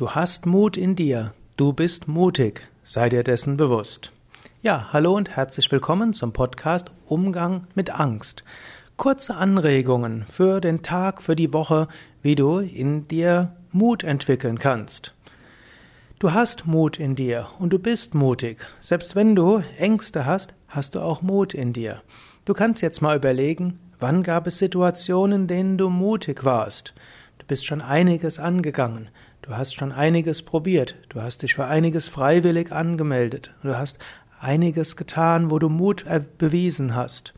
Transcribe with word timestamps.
Du 0.00 0.12
hast 0.12 0.46
Mut 0.46 0.78
in 0.78 0.96
dir. 0.96 1.34
Du 1.58 1.74
bist 1.74 2.08
mutig. 2.08 2.66
Sei 2.84 3.10
dir 3.10 3.22
dessen 3.22 3.58
bewusst. 3.58 4.12
Ja, 4.62 4.88
hallo 4.94 5.14
und 5.14 5.36
herzlich 5.36 5.70
willkommen 5.70 6.14
zum 6.14 6.32
Podcast 6.32 6.90
Umgang 7.04 7.66
mit 7.74 7.90
Angst. 7.90 8.42
Kurze 8.96 9.34
Anregungen 9.34 10.24
für 10.24 10.62
den 10.62 10.80
Tag, 10.80 11.20
für 11.20 11.36
die 11.36 11.52
Woche, 11.52 11.86
wie 12.22 12.34
du 12.34 12.60
in 12.60 13.08
dir 13.08 13.54
Mut 13.72 14.02
entwickeln 14.02 14.58
kannst. 14.58 15.12
Du 16.18 16.32
hast 16.32 16.66
Mut 16.66 16.98
in 16.98 17.14
dir 17.14 17.48
und 17.58 17.70
du 17.70 17.78
bist 17.78 18.14
mutig. 18.14 18.66
Selbst 18.80 19.16
wenn 19.16 19.36
du 19.36 19.62
Ängste 19.76 20.24
hast, 20.24 20.54
hast 20.66 20.94
du 20.94 21.00
auch 21.00 21.20
Mut 21.20 21.52
in 21.52 21.74
dir. 21.74 22.00
Du 22.46 22.54
kannst 22.54 22.80
jetzt 22.80 23.02
mal 23.02 23.18
überlegen, 23.18 23.78
wann 23.98 24.22
gab 24.22 24.46
es 24.46 24.56
Situationen, 24.56 25.42
in 25.42 25.46
denen 25.46 25.76
du 25.76 25.90
mutig 25.90 26.42
warst. 26.46 26.94
Du 27.38 27.44
bist 27.44 27.66
schon 27.66 27.82
einiges 27.82 28.38
angegangen. 28.38 29.10
Du 29.50 29.56
hast 29.56 29.74
schon 29.74 29.90
einiges 29.90 30.42
probiert. 30.42 30.94
Du 31.08 31.20
hast 31.22 31.42
dich 31.42 31.56
für 31.56 31.66
einiges 31.66 32.06
freiwillig 32.06 32.70
angemeldet. 32.70 33.50
Du 33.64 33.76
hast 33.76 33.98
einiges 34.38 34.94
getan, 34.94 35.50
wo 35.50 35.58
du 35.58 35.68
Mut 35.68 36.04
bewiesen 36.38 36.94
hast. 36.94 37.34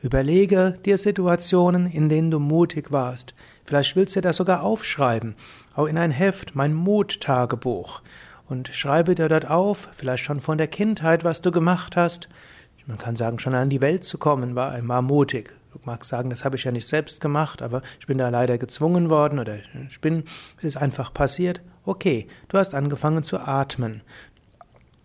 Überlege 0.00 0.72
dir 0.86 0.96
Situationen, 0.96 1.86
in 1.86 2.08
denen 2.08 2.30
du 2.30 2.38
mutig 2.38 2.92
warst. 2.92 3.34
Vielleicht 3.66 3.94
willst 3.94 4.16
du 4.16 4.22
das 4.22 4.38
sogar 4.38 4.62
aufschreiben, 4.62 5.34
auch 5.76 5.84
in 5.84 5.98
ein 5.98 6.12
Heft, 6.12 6.54
mein 6.54 6.72
Muttagebuch. 6.72 8.00
Und 8.48 8.68
schreibe 8.68 9.14
dir 9.14 9.28
dort 9.28 9.46
auf, 9.46 9.90
vielleicht 9.94 10.24
schon 10.24 10.40
von 10.40 10.56
der 10.56 10.68
Kindheit, 10.68 11.24
was 11.24 11.42
du 11.42 11.50
gemacht 11.50 11.94
hast. 11.94 12.30
Man 12.86 12.96
kann 12.96 13.16
sagen, 13.16 13.38
schon 13.38 13.54
an 13.54 13.68
die 13.68 13.82
Welt 13.82 14.04
zu 14.04 14.16
kommen, 14.16 14.54
war 14.54 14.72
einmal 14.72 15.02
mutig. 15.02 15.52
Magst 15.84 16.10
sagen, 16.10 16.30
das 16.30 16.44
habe 16.44 16.56
ich 16.56 16.64
ja 16.64 16.72
nicht 16.72 16.86
selbst 16.86 17.20
gemacht, 17.20 17.62
aber 17.62 17.82
ich 17.98 18.06
bin 18.06 18.18
da 18.18 18.28
leider 18.28 18.58
gezwungen 18.58 19.10
worden 19.10 19.38
oder 19.38 19.56
ich 19.88 20.00
bin, 20.00 20.24
es 20.58 20.64
ist 20.64 20.76
einfach 20.76 21.12
passiert. 21.12 21.60
Okay, 21.84 22.26
du 22.48 22.58
hast 22.58 22.74
angefangen 22.74 23.22
zu 23.22 23.38
atmen. 23.38 24.02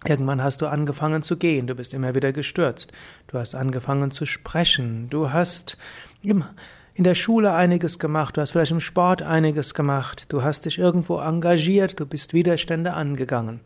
Irgendwann 0.05 0.43
hast 0.43 0.61
du 0.61 0.67
angefangen 0.67 1.23
zu 1.23 1.37
gehen, 1.37 1.65
du 1.65 1.73
bist 1.73 1.93
immer 1.93 2.13
wieder 2.13 2.31
gestürzt. 2.31 2.91
Du 3.27 3.39
hast 3.39 3.55
angefangen 3.55 4.11
zu 4.11 4.25
sprechen, 4.25 5.07
du 5.09 5.31
hast 5.31 5.77
in 6.21 7.03
der 7.03 7.15
Schule 7.15 7.53
einiges 7.53 7.97
gemacht, 7.97 8.37
du 8.37 8.41
hast 8.41 8.51
vielleicht 8.51 8.71
im 8.71 8.79
Sport 8.79 9.21
einiges 9.21 9.73
gemacht, 9.73 10.31
du 10.31 10.43
hast 10.43 10.65
dich 10.65 10.77
irgendwo 10.77 11.17
engagiert, 11.17 11.99
du 11.99 12.05
bist 12.05 12.33
Widerstände 12.33 12.93
angegangen. 12.93 13.61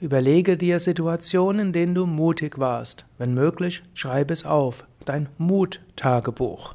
Überlege 0.00 0.56
dir 0.56 0.78
Situationen, 0.78 1.66
in 1.66 1.72
denen 1.74 1.94
du 1.94 2.06
mutig 2.06 2.58
warst. 2.58 3.04
Wenn 3.18 3.34
möglich, 3.34 3.82
schreibe 3.92 4.32
es 4.32 4.46
auf. 4.46 4.86
Dein 5.04 5.28
Muttagebuch. 5.36 6.74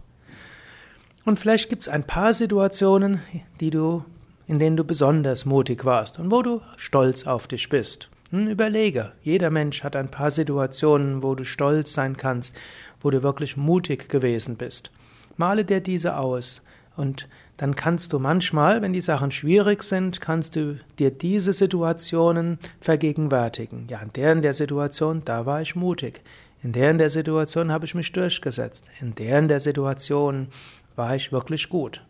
Und 1.25 1.39
vielleicht 1.39 1.69
gibt 1.69 1.81
es 1.81 1.87
ein 1.87 2.03
paar 2.03 2.33
Situationen, 2.33 3.19
die 3.59 3.71
du, 3.71 4.05
in 4.45 4.59
denen 4.59 4.77
du 4.77 4.83
besonders 4.83 5.43
mutig 5.43 5.85
warst 5.85 6.19
und 6.19 6.29
wo 6.29 6.43
du 6.43 6.61
stolz 6.77 7.25
auf 7.25 7.47
dich 7.47 7.67
bist. 7.67 8.11
Hm, 8.29 8.47
überlege, 8.47 9.13
jeder 9.23 9.49
Mensch 9.49 9.83
hat 9.83 9.95
ein 9.95 10.11
paar 10.11 10.29
Situationen, 10.29 11.23
wo 11.23 11.33
du 11.33 11.45
stolz 11.45 11.93
sein 11.93 12.17
kannst, 12.17 12.53
wo 13.01 13.09
du 13.09 13.23
wirklich 13.23 13.57
mutig 13.57 14.07
gewesen 14.07 14.55
bist. 14.55 14.91
Male 15.35 15.65
dir 15.65 15.81
diese 15.81 16.17
aus 16.17 16.61
und 16.97 17.27
dann 17.57 17.75
kannst 17.75 18.11
du 18.11 18.19
manchmal, 18.19 18.81
wenn 18.81 18.93
die 18.93 19.01
Sachen 19.01 19.31
schwierig 19.31 19.83
sind, 19.83 20.19
kannst 20.19 20.55
du 20.55 20.77
dir 20.99 21.11
diese 21.11 21.53
Situationen 21.53 22.59
vergegenwärtigen. 22.81 23.87
Ja, 23.87 24.01
in 24.01 24.11
der 24.11 24.31
in 24.33 24.41
der 24.41 24.53
Situation, 24.53 25.21
da 25.23 25.45
war 25.45 25.61
ich 25.61 25.75
mutig. 25.75 26.21
In 26.63 26.73
der 26.73 26.91
in 26.91 26.97
der 26.97 27.09
Situation 27.09 27.71
habe 27.71 27.85
ich 27.85 27.95
mich 27.95 28.11
durchgesetzt. 28.11 28.85
In 28.99 29.15
der 29.15 29.39
in 29.39 29.47
der 29.47 29.59
Situation 29.59 30.47
war 30.95 31.15
ich 31.15 31.31
wirklich 31.31 31.69
gut. 31.69 32.03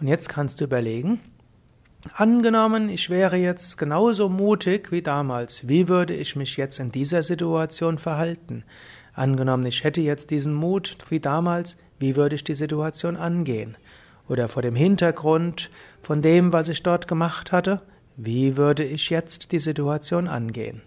Und 0.00 0.06
jetzt 0.06 0.28
kannst 0.30 0.60
du 0.60 0.64
überlegen, 0.64 1.20
angenommen, 2.14 2.88
ich 2.88 3.10
wäre 3.10 3.36
jetzt 3.36 3.76
genauso 3.76 4.30
mutig 4.30 4.90
wie 4.92 5.02
damals, 5.02 5.68
wie 5.68 5.88
würde 5.88 6.14
ich 6.14 6.36
mich 6.36 6.56
jetzt 6.56 6.78
in 6.78 6.90
dieser 6.90 7.22
Situation 7.22 7.98
verhalten? 7.98 8.64
Angenommen, 9.12 9.66
ich 9.66 9.84
hätte 9.84 10.00
jetzt 10.00 10.30
diesen 10.30 10.54
Mut 10.54 10.96
wie 11.10 11.20
damals, 11.20 11.76
wie 11.98 12.16
würde 12.16 12.36
ich 12.36 12.44
die 12.44 12.54
Situation 12.54 13.16
angehen? 13.16 13.76
Oder 14.30 14.48
vor 14.48 14.62
dem 14.62 14.76
Hintergrund 14.76 15.70
von 16.02 16.22
dem, 16.22 16.52
was 16.52 16.68
ich 16.68 16.82
dort 16.82 17.08
gemacht 17.08 17.52
hatte, 17.52 17.82
wie 18.16 18.56
würde 18.56 18.84
ich 18.84 19.10
jetzt 19.10 19.52
die 19.52 19.58
Situation 19.58 20.28
angehen? 20.28 20.82